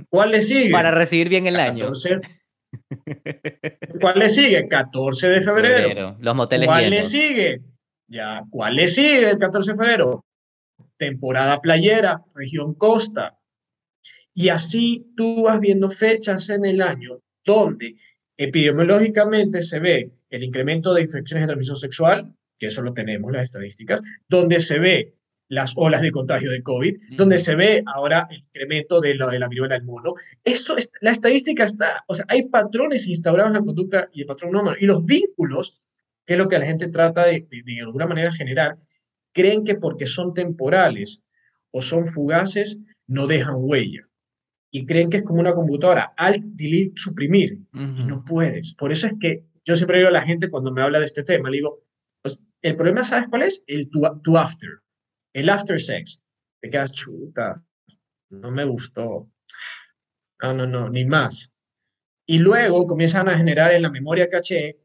[0.09, 0.71] ¿Cuál le sigue?
[0.71, 1.91] Para recibir bien el año.
[3.99, 4.67] ¿Cuál le sigue?
[4.67, 6.17] 14 de febrero.
[6.19, 7.61] Los moteles ¿Cuál le sigue?
[8.07, 10.25] Ya, ¿cuál le sigue el 14 de febrero?
[10.97, 13.37] Temporada playera, región costa.
[14.33, 17.95] Y así tú vas viendo fechas en el año donde
[18.37, 23.43] epidemiológicamente se ve el incremento de infecciones de transmisión sexual, que eso lo tenemos las
[23.43, 25.15] estadísticas, donde se ve
[25.49, 29.39] las olas de contagio de COVID, donde se ve ahora el incremento de, lo, de
[29.39, 30.13] la viruela del mono.
[30.43, 34.27] Esto, es, la estadística está, o sea, hay patrones instaurados en la conducta y el
[34.27, 34.77] patrón humano.
[34.79, 35.83] Y los vínculos,
[36.25, 38.77] que es lo que la gente trata de, de, de alguna manera generar,
[39.33, 41.23] creen que porque son temporales
[41.71, 44.07] o son fugaces, no dejan huella.
[44.71, 47.59] Y creen que es como una computadora, alt, delete, suprimir.
[47.73, 48.75] Y no puedes.
[48.75, 51.23] Por eso es que yo siempre digo a la gente cuando me habla de este
[51.23, 51.83] tema, le digo,
[52.21, 53.63] pues, el problema, ¿sabes cuál es?
[53.67, 54.69] El to, after,
[55.33, 56.21] el after sex.
[56.61, 57.61] Te quedas chuta,
[58.29, 59.29] no me gustó.
[60.41, 61.53] No, no, no, ni más.
[62.25, 64.77] Y luego comienzan a generar en la memoria caché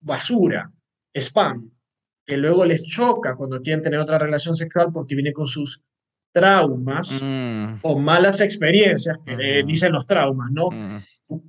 [0.00, 0.70] basura,
[1.14, 1.70] spam,
[2.24, 5.82] que luego les choca cuando quieren tener otra relación sexual porque viene con sus
[6.32, 7.78] traumas mm.
[7.82, 10.70] o malas experiencias, que dicen los traumas, ¿no?
[10.70, 10.98] Mm.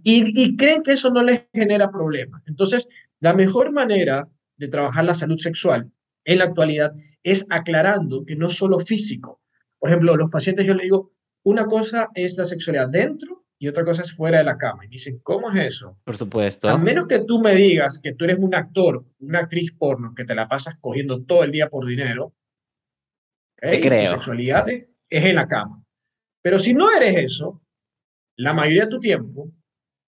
[0.03, 2.41] Y, y, creen que eso no les genera problemas.
[2.47, 2.88] Entonces,
[3.19, 5.91] la mejor manera de trabajar la salud sexual
[6.27, 9.41] en la actualidad es aclarando que no solo físico.
[9.79, 11.13] Por ejemplo, los pacientes yo les digo,
[11.43, 14.85] una cosa es la sexualidad dentro y otra cosa es fuera de la cama.
[14.85, 15.97] Y dicen, ¿cómo es eso?
[16.03, 16.67] Por supuesto.
[16.67, 20.25] A menos que tú me digas que tú eres un actor, una actriz porno, que
[20.25, 22.35] te la pasas cogiendo todo el día por dinero,
[23.57, 23.81] ¿okay?
[23.81, 24.03] creo.
[24.03, 25.81] Tu sexualidad es en la cama.
[26.41, 27.61] Pero si no eres eso,
[28.35, 29.49] la mayoría de tu tiempo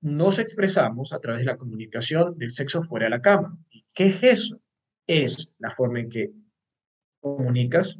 [0.01, 3.57] nos expresamos a través de la comunicación del sexo fuera de la cama.
[3.93, 4.61] ¿Qué es eso?
[5.09, 6.31] Es la forma en que
[7.19, 7.97] comunicas,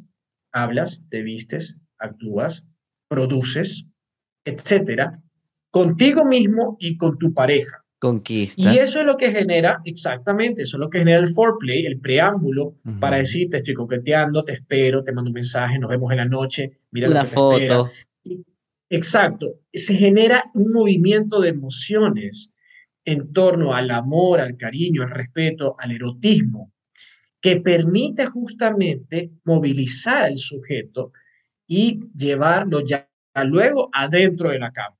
[0.52, 2.68] hablas, te vistes, actúas,
[3.08, 3.84] produces,
[4.44, 5.20] etcétera,
[5.72, 7.84] contigo mismo y con tu pareja.
[7.98, 8.62] Conquista.
[8.62, 11.98] Y eso es lo que genera, exactamente, eso es lo que genera el foreplay, el
[11.98, 16.18] preámbulo, para decir, te estoy coqueteando, te espero, te mando un mensaje, nos vemos en
[16.18, 17.90] la noche, mira una foto.
[18.88, 19.60] Exacto.
[19.72, 22.52] Se genera un movimiento de emociones
[23.04, 26.72] en torno al amor, al cariño, al respeto, al erotismo,
[27.40, 31.12] que permite justamente movilizar al sujeto
[31.66, 33.08] y llevarlo ya
[33.44, 34.96] luego adentro de la cama.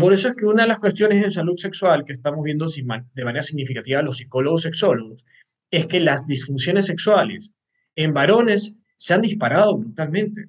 [0.00, 3.24] Por eso es que una de las cuestiones en salud sexual que estamos viendo de
[3.24, 5.24] manera significativa los psicólogos sexólogos
[5.70, 7.52] es que las disfunciones sexuales
[7.94, 10.48] en varones se han disparado brutalmente,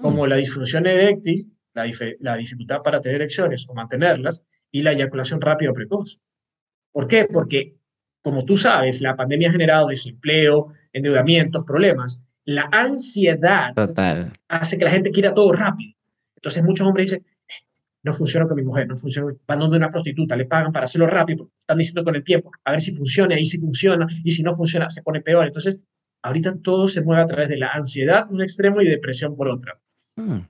[0.00, 0.28] como mm.
[0.28, 1.90] la disfunción eréctil, la,
[2.20, 6.20] la dificultad para tener erecciones o mantenerlas, y la eyaculación rápida o precoz.
[6.92, 7.26] ¿Por qué?
[7.30, 7.76] Porque,
[8.24, 12.22] como tú sabes, la pandemia ha generado desempleo, endeudamientos, problemas.
[12.46, 13.74] La ansiedad
[14.48, 15.92] hace que la gente quiera todo rápido.
[16.36, 17.26] Entonces muchos hombres dicen,
[18.02, 21.06] no funciona con mi mujer, no funciona, van donde una prostituta, le pagan para hacerlo
[21.06, 24.42] rápido, están diciendo con el tiempo, a ver si funciona, y si funciona, y si
[24.42, 25.46] no funciona, se pone peor.
[25.46, 25.78] Entonces,
[26.22, 29.78] ahorita todo se mueve a través de la ansiedad, un extremo, y depresión por otra.
[30.16, 30.40] Mm.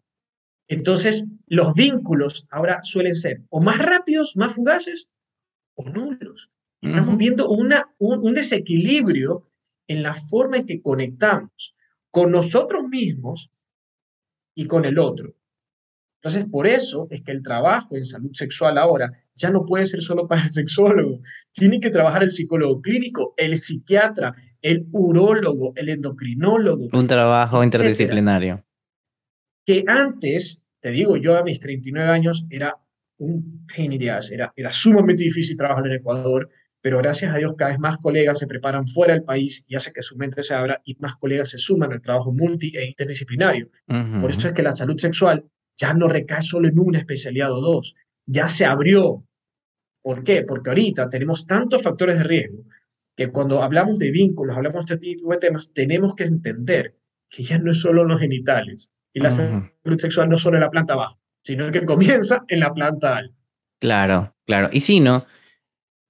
[0.69, 5.09] Entonces, los vínculos ahora suelen ser o más rápidos, más fugaces,
[5.75, 6.51] o nulos.
[6.85, 9.49] Estamos viendo una, un desequilibrio
[9.87, 11.75] en la forma en que conectamos
[12.11, 13.51] con nosotros mismos
[14.55, 15.35] y con el otro.
[16.25, 20.01] Entonces, por eso es que el trabajo en salud sexual ahora ya no puede ser
[20.01, 21.21] solo para el sexólogo.
[21.53, 26.89] Tiene que trabajar el psicólogo clínico, el psiquiatra, el urólogo, el endocrinólogo.
[26.93, 28.65] Un trabajo interdisciplinario.
[29.67, 32.75] Que antes, te digo, yo a mis 39 años era
[33.19, 34.21] un pain era,
[34.57, 36.49] era sumamente difícil trabajar en Ecuador,
[36.85, 39.91] pero gracias a Dios cada vez más colegas se preparan fuera del país y hace
[39.91, 43.71] que su mente se abra y más colegas se suman al trabajo multi e interdisciplinario.
[44.21, 45.47] Por eso es que la salud sexual
[45.79, 47.95] ya no recae solo en una especialidad o dos,
[48.27, 49.25] ya se abrió.
[50.03, 50.43] ¿Por qué?
[50.43, 52.65] Porque ahorita tenemos tantos factores de riesgo
[53.17, 56.99] que cuando hablamos de vínculos, hablamos de este tipo de temas, tenemos que entender
[57.31, 60.71] que ya no es solo los genitales y la salud sexual no solo en la
[60.71, 63.35] planta baja, sino que comienza en la planta alta.
[63.81, 64.69] Claro, claro.
[64.71, 65.25] Y si no,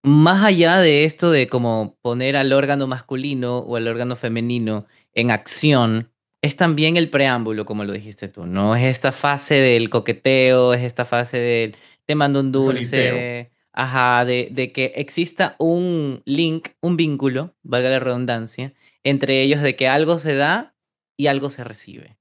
[0.05, 5.31] más allá de esto de como poner al órgano masculino o al órgano femenino en
[5.31, 6.11] acción,
[6.43, 8.77] es también el preámbulo, como lo dijiste tú, ¿no?
[8.77, 14.49] Es esta fase del coqueteo, es esta fase del te mando un dulce, ajá, de,
[14.53, 20.19] de, que exista un link, un vínculo, valga la redundancia, entre ellos de que algo
[20.19, 20.75] se da
[21.17, 22.19] y algo se recibe.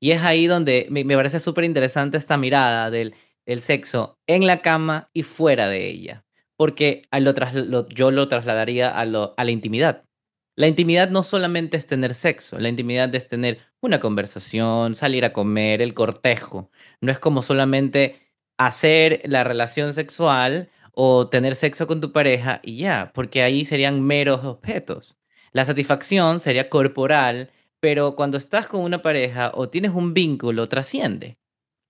[0.00, 4.62] Y es ahí donde me, parece súper interesante esta mirada del, del, sexo en la
[4.62, 6.24] cama y fuera de ella,
[6.56, 7.02] porque
[7.90, 10.04] yo lo trasladaría a, a la intimidad.
[10.56, 15.34] La intimidad no solamente es tener sexo, la intimidad es tener una conversación, salir a
[15.34, 16.70] comer, el cortejo.
[17.02, 18.22] No es como solamente
[18.56, 24.02] hacer la relación sexual o tener sexo con tu pareja y ya, porque ahí serían
[24.02, 25.16] meros objetos.
[25.52, 31.38] La satisfacción sería corporal, pero cuando estás con una pareja o tienes un vínculo, trasciende.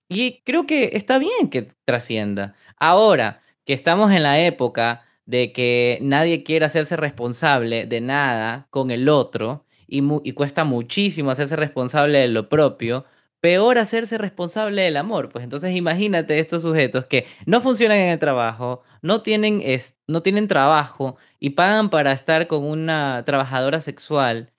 [0.09, 2.55] Y creo que está bien que trascienda.
[2.77, 8.91] Ahora que estamos en la época de que nadie quiere hacerse responsable de nada con
[8.91, 10.01] el otro y,
[10.33, 13.05] cuesta muchísimo hacerse responsable de lo propio,
[13.41, 15.29] peor hacerse responsable del amor.
[15.29, 19.61] Pues entonces imagínate estos sujetos que no funcionan en el trabajo, no tienen,
[20.07, 24.53] no tienen trabajo y pagan para estar con una trabajadora sexual.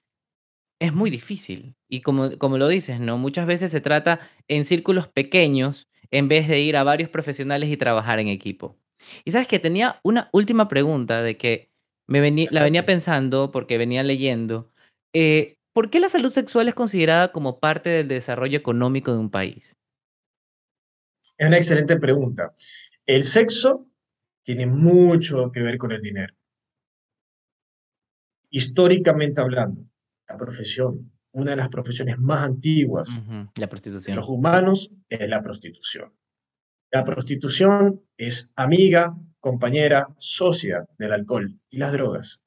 [0.80, 1.76] Es muy difícil.
[1.88, 3.16] Y como, como lo dices, ¿no?
[3.18, 7.76] Muchas veces se trata en círculos pequeños en vez de ir a varios profesionales y
[7.78, 8.76] trabajar en equipo.
[9.24, 11.70] Y sabes que tenía una última pregunta de que
[12.06, 14.70] me venía, la venía pensando porque venía leyendo.
[15.12, 19.30] Eh, ¿Por qué la salud sexual es considerada como parte del desarrollo económico de un
[19.30, 19.76] país?
[21.37, 22.54] Es una excelente pregunta.
[23.06, 23.87] El sexo
[24.42, 26.34] tiene mucho que ver con el dinero.
[28.50, 29.82] Históricamente hablando,
[30.26, 33.08] la profesión, una de las profesiones más antiguas
[33.56, 34.16] la prostitución.
[34.16, 36.12] de los humanos es la prostitución.
[36.90, 42.42] La prostitución es amiga, compañera, socia del alcohol y las drogas,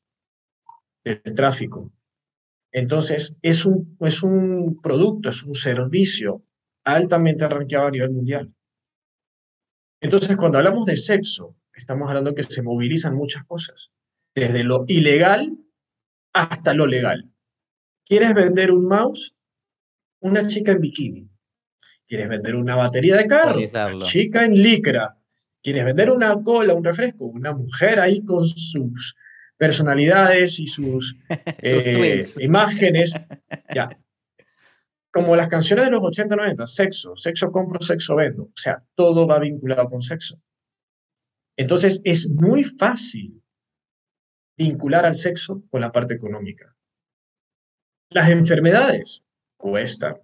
[1.04, 1.92] del tráfico.
[2.72, 6.44] Entonces, es un, es un producto, es un servicio
[6.84, 8.54] altamente arranqueado a nivel mundial.
[10.02, 13.92] Entonces, cuando hablamos de sexo, estamos hablando que se movilizan muchas cosas,
[14.34, 15.58] desde lo ilegal
[16.34, 17.32] hasta lo legal.
[18.06, 19.36] ¿Quieres vender un mouse?
[20.22, 21.31] Una chica en bikini.
[22.12, 23.58] ¿Quieres vender una batería de carro?
[24.04, 25.16] chica en licra.
[25.64, 27.24] ¿Quieres vender una cola, un refresco?
[27.24, 29.16] Una mujer ahí con sus
[29.56, 33.14] personalidades y sus, eh, imágenes.
[33.74, 33.98] ya.
[35.10, 38.44] Como las canciones de los 80, 90, sexo, sexo compro, sexo vendo.
[38.44, 40.38] O sea, todo va vinculado con sexo.
[41.56, 43.42] Entonces, es muy fácil
[44.58, 46.76] vincular al sexo con la parte económica.
[48.10, 49.24] Las enfermedades
[49.56, 50.18] cuestan.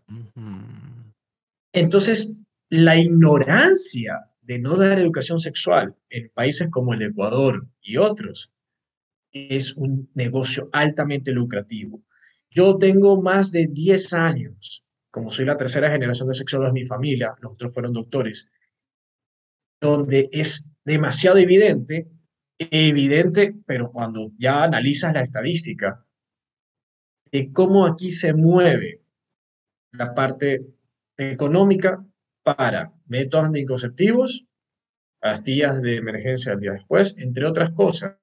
[1.79, 2.33] Entonces,
[2.69, 8.51] la ignorancia de no dar educación sexual en países como el Ecuador y otros
[9.31, 12.01] es un negocio altamente lucrativo.
[12.49, 16.85] Yo tengo más de 10 años, como soy la tercera generación de sexólogos de mi
[16.87, 18.49] familia, los otros fueron doctores,
[19.79, 22.07] donde es demasiado evidente,
[22.57, 26.03] evidente, pero cuando ya analizas la estadística,
[27.31, 29.03] de cómo aquí se mueve
[29.91, 30.76] la parte
[31.17, 32.05] económica
[32.43, 34.45] para métodos anticonceptivos,
[35.19, 38.17] pastillas de emergencia al día después, entre otras cosas,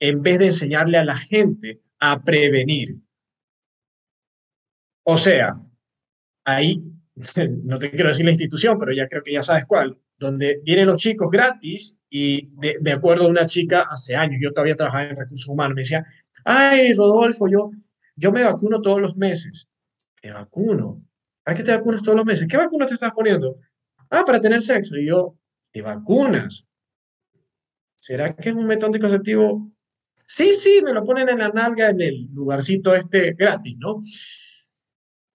[0.00, 2.96] en vez de enseñarle a la gente a prevenir.
[5.04, 5.60] O sea,
[6.44, 6.82] ahí,
[7.64, 10.86] no te quiero decir la institución, pero ya creo que ya sabes cuál, donde vienen
[10.86, 15.16] los chicos gratis y de, acuerdo a una chica hace años, yo todavía trabajaba en
[15.16, 16.04] recursos humanos, me decía,
[16.44, 17.70] ay, Rodolfo, yo,
[18.16, 19.68] yo me vacuno todos los meses.
[20.22, 21.07] Me vacuno.
[21.48, 22.46] ¿Para qué te vacunas todos los meses?
[22.46, 23.58] ¿Qué vacuna te estás poniendo?
[24.10, 24.98] Ah, para tener sexo.
[24.98, 25.34] Y yo,
[25.72, 26.68] ¿te vacunas?
[27.94, 29.72] ¿Será que es un método anticonceptivo?
[30.26, 34.02] Sí, sí, me lo ponen en la nalga en el lugarcito este gratis, ¿no?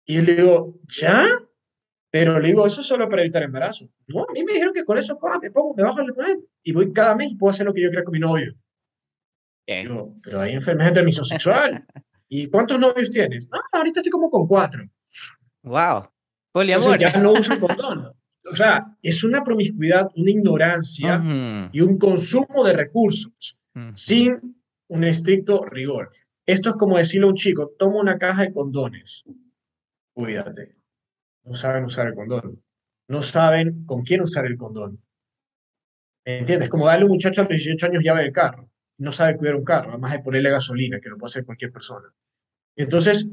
[0.06, 1.26] Y le digo, ¿ya?
[2.12, 3.89] Pero le digo, eso es solo para evitar embarazo.
[4.06, 6.73] No, a mí me dijeron que con eso me pongo, me bajo el plan y
[6.73, 8.54] voy cada mes y puedo hacer lo que yo quiera con mi novio.
[9.65, 11.88] Digo, pero hay enfermedad de transmisión sexual.
[12.30, 13.49] ¿Y cuántos novios tienes?
[13.52, 14.88] Ah, ahorita estoy como con cuatro.
[15.63, 16.04] Wow.
[16.52, 16.99] Poliamor.
[16.99, 18.13] ya no uso condón.
[18.45, 21.23] O sea, es una promiscuidad, una ignorancia
[21.71, 23.58] y un consumo de recursos
[23.95, 26.12] sin un estricto rigor.
[26.45, 29.23] Esto es como decirle a un chico, toma una caja de condones.
[30.13, 30.84] Cuídate
[31.43, 32.63] no saben usar el condón,
[33.08, 35.02] no saben con quién usar el condón.
[36.26, 36.69] ¿Me entiendes?
[36.69, 39.56] Como darle a un muchacho a los 18 años llave del carro, no sabe cuidar
[39.56, 42.13] un carro, además de ponerle gasolina, que lo puede hacer cualquier persona.
[42.78, 43.30] Entonces,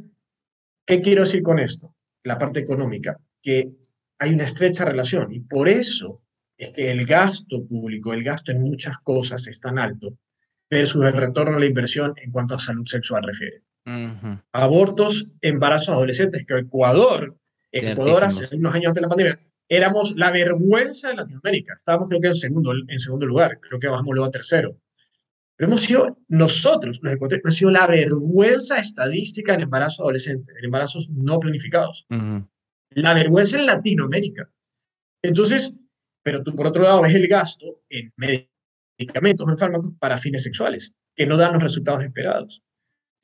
[0.84, 1.94] ¿qué quiero decir con esto?
[2.24, 3.70] La parte económica, que
[4.18, 6.22] hay una estrecha relación y por eso
[6.56, 10.18] es que el gasto público, el gasto en muchas cosas es tan alto
[10.68, 13.62] versus el retorno a la inversión en cuanto a salud sexual refiere.
[14.52, 17.34] Abortos, embarazos adolescentes, que Ecuador
[17.72, 21.74] Ecuador hace unos años antes de la pandemia, éramos la vergüenza de Latinoamérica.
[21.76, 24.76] Estábamos creo que en segundo, en segundo lugar, creo que bajamos luego a tercero.
[25.60, 30.64] Pero hemos sido nosotros, los ecuatorianos, hemos sido la vergüenza estadística en embarazo adolescente, en
[30.64, 32.06] embarazos no planificados.
[32.88, 34.50] La vergüenza en Latinoamérica.
[35.20, 35.76] Entonces,
[36.22, 40.94] pero tú por otro lado ves el gasto en medicamentos, en fármacos para fines sexuales,
[41.14, 42.62] que no dan los resultados esperados.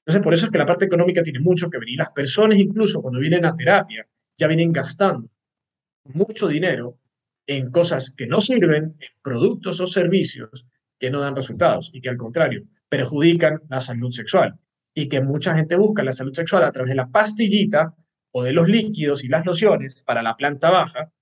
[0.01, 1.89] Entonces, por eso es que la parte económica tiene mucho que ver.
[1.89, 5.31] Y las personas, incluso cuando vienen a terapia, ya vienen gastando
[6.05, 6.99] mucho dinero
[7.47, 10.67] en cosas que no sirven, en productos o servicios
[10.99, 14.59] que no dan resultados y que al contrario perjudican la salud sexual
[14.95, 17.95] y que mucha gente busca la salud sexual a través de la pastillita
[18.33, 21.13] o de los líquidos y las lociones para la planta baja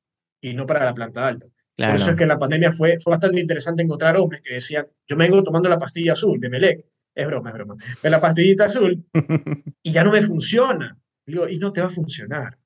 [0.41, 1.47] y no para la planta alta.
[1.77, 4.87] Por eso es que en la pandemia fue, fue bastante interesante encontrar hombres que decían,
[5.09, 6.85] yo me vengo tomando la pastilla azul de Melec,
[7.15, 9.05] es broma, es broma, de la pastillita azul
[9.83, 10.97] y ya no me funciona.
[11.27, 12.59] Digo, y no te va a funcionar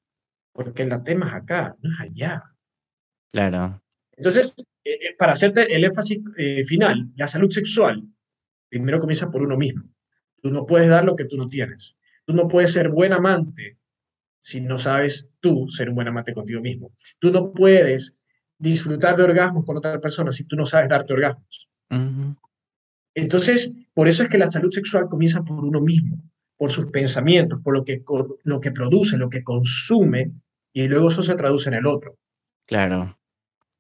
[0.59, 2.43] porque la tema es acá, no es allá.
[3.33, 3.81] Claro.
[4.17, 4.57] Entonces,
[4.89, 8.03] eh, eh, para hacerte el énfasis eh, final, la salud sexual
[8.71, 9.85] primero comienza por uno mismo.
[10.41, 11.95] Tú no puedes dar lo que tú no tienes.
[12.25, 13.77] Tú no puedes ser buen amante
[14.41, 16.95] si no sabes tú ser un buen amante contigo mismo.
[17.19, 18.17] Tú no puedes
[18.57, 21.69] disfrutar de orgasmos con otra persona si tú no sabes darte orgasmos.
[23.15, 26.17] Entonces, por eso es que la salud sexual comienza por uno mismo,
[26.57, 28.03] por sus pensamientos, por lo que,
[28.45, 30.33] lo que produce, lo que consume
[30.73, 32.19] y luego eso se traduce en el otro.
[32.67, 33.18] Claro,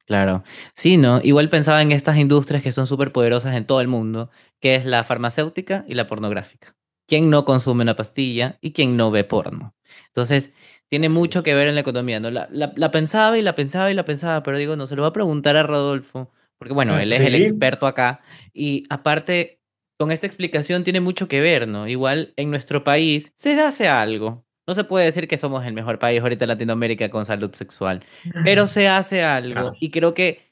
[0.08, 0.42] claro.
[0.74, 1.20] Sí, ¿no?
[1.22, 4.84] Igual pensaba en estas industrias que son súper poderosas en todo el mundo, que es
[4.84, 6.74] la farmacéutica y la pornográfica.
[7.06, 9.74] ¿Quién no consume una pastilla y quién no ve porno?
[10.08, 10.52] Entonces,
[10.88, 12.30] tiene mucho que ver en la economía, ¿no?
[12.30, 15.10] La, la, pensaba y la pensaba y la pensaba, pero digo, no, se lo voy
[15.10, 18.20] a preguntar a Rodolfo, porque bueno, él es el experto acá.
[18.52, 19.60] Y aparte,
[19.98, 21.86] con esta explicación tiene mucho que ver, ¿no?
[21.88, 25.98] Igual en nuestro país se hace algo, no se puede decir que somos el mejor
[25.98, 28.04] país ahorita en Latinoamérica con salud sexual,
[28.44, 30.46] pero se hace algo y creo que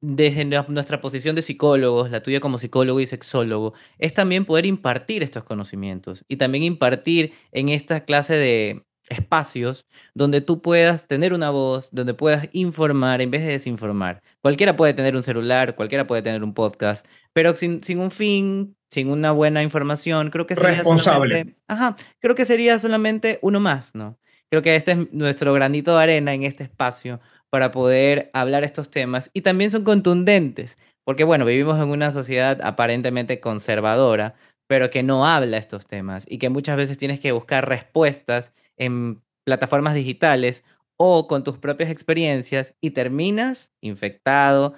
[0.00, 5.24] desde nuestra posición de psicólogos, la tuya como psicólogo y sexólogo, es también poder impartir
[5.24, 11.50] estos conocimientos y también impartir en esta clase de espacios donde tú puedas tener una
[11.50, 14.22] voz, donde puedas informar en vez de desinformar.
[14.42, 18.75] Cualquiera puede tener un celular, cualquiera puede tener un podcast, pero sin, sin un fin,
[18.90, 21.56] sin una buena información, creo que sería responsable.
[21.66, 24.18] ajá, creo que sería solamente uno más, ¿no?
[24.50, 27.20] Creo que este es nuestro granito de arena en este espacio
[27.50, 32.60] para poder hablar estos temas y también son contundentes, porque bueno, vivimos en una sociedad
[32.62, 34.34] aparentemente conservadora,
[34.68, 39.22] pero que no habla estos temas y que muchas veces tienes que buscar respuestas en
[39.44, 40.64] plataformas digitales
[40.96, 44.74] o con tus propias experiencias y terminas infectado,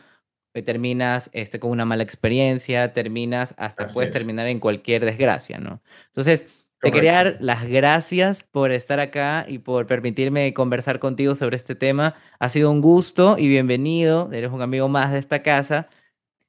[0.63, 4.13] terminas este, con una mala experiencia, terminas hasta Así puedes es.
[4.13, 5.83] terminar en cualquier desgracia, ¿no?
[6.07, 6.47] Entonces,
[6.81, 11.75] te quería dar las gracias por estar acá y por permitirme conversar contigo sobre este
[11.75, 12.15] tema.
[12.39, 14.31] Ha sido un gusto y bienvenido.
[14.33, 15.89] Eres un amigo más de esta casa.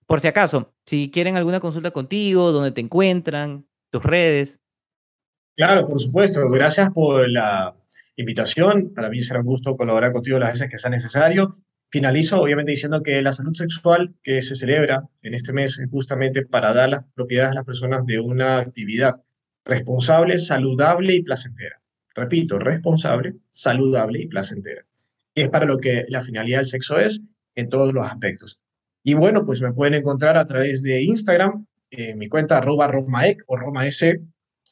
[0.05, 4.59] Por si acaso, si quieren alguna consulta contigo, dónde te encuentran, tus redes.
[5.55, 6.47] Claro, por supuesto.
[6.49, 7.75] Gracias por la
[8.15, 8.93] invitación.
[8.93, 11.55] Para mí será un gusto colaborar contigo las veces que sea necesario.
[11.91, 16.45] Finalizo, obviamente, diciendo que la salud sexual que se celebra en este mes es justamente
[16.45, 19.15] para dar las propiedades a las personas de una actividad
[19.65, 21.81] responsable, saludable y placentera.
[22.13, 24.85] Repito, responsable, saludable y placentera.
[25.33, 27.21] Y es para lo que la finalidad del sexo es
[27.55, 28.61] en todos los aspectos.
[29.03, 33.41] Y bueno, pues me pueden encontrar a través de Instagram, en mi cuenta arroba romaec
[33.47, 34.03] o romaes,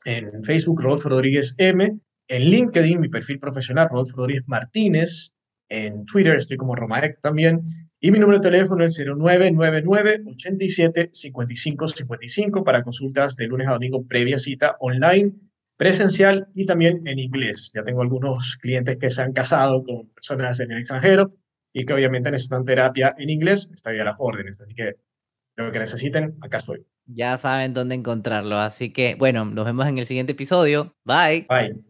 [0.06, 5.34] en Facebook Rodolfo Rodríguez M, en LinkedIn mi perfil profesional Rodolfo Rodríguez Martínez,
[5.70, 7.64] en Twitter estoy como romaec también,
[8.00, 13.72] y mi número de teléfono es 0999 87 55 55 para consultas de lunes a
[13.72, 15.34] domingo previa cita online,
[15.78, 17.72] presencial y también en inglés.
[17.74, 21.34] Ya tengo algunos clientes que se han casado con personas en el extranjero
[21.74, 23.72] y que obviamente necesitan terapia en inglés.
[23.74, 24.96] Estoy a las órdenes, así que
[25.56, 26.86] lo que necesiten, acá estoy.
[27.08, 28.58] Ya saben dónde encontrarlo.
[28.58, 30.96] Así que, bueno, nos vemos en el siguiente episodio.
[31.04, 31.48] Bye.
[31.50, 31.84] Bye.